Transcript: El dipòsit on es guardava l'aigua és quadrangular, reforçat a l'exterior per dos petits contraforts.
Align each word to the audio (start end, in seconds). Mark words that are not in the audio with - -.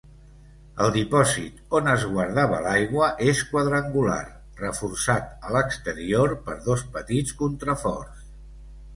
El 0.83 0.87
dipòsit 0.93 1.57
on 1.79 1.89
es 1.89 2.05
guardava 2.13 2.61
l'aigua 2.67 3.09
és 3.31 3.41
quadrangular, 3.51 4.21
reforçat 4.61 5.27
a 5.49 5.53
l'exterior 5.57 6.33
per 6.47 6.57
dos 6.71 6.85
petits 6.97 7.37
contraforts. 7.43 8.25